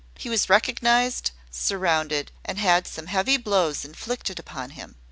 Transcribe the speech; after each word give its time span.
He 0.17 0.29
was 0.31 0.49
recognised, 0.49 1.29
surrounded, 1.51 2.31
and 2.43 2.57
had 2.57 2.87
some 2.87 3.05
heavy 3.05 3.37
blows 3.37 3.85
inflicted 3.85 4.39
upon 4.39 4.71
him. 4.71 4.95